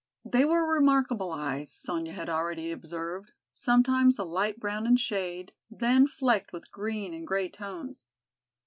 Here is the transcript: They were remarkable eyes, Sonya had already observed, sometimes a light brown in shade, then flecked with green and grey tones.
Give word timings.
They 0.25 0.45
were 0.45 0.65
remarkable 0.67 1.31
eyes, 1.31 1.71
Sonya 1.71 2.13
had 2.13 2.27
already 2.27 2.71
observed, 2.71 3.33
sometimes 3.53 4.17
a 4.17 4.23
light 4.23 4.59
brown 4.59 4.87
in 4.87 4.95
shade, 4.95 5.53
then 5.69 6.07
flecked 6.07 6.51
with 6.51 6.71
green 6.71 7.13
and 7.13 7.27
grey 7.27 7.49
tones. 7.49 8.07